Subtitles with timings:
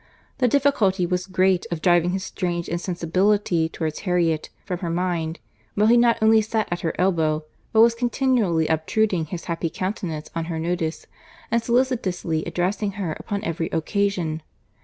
[0.39, 5.39] The difficulty was great of driving his strange insensibility towards Harriet, from her mind,
[5.75, 10.31] while he not only sat at her elbow, but was continually obtruding his happy countenance
[10.35, 11.05] on her notice,
[11.51, 14.41] and solicitously addressing her upon every occasion.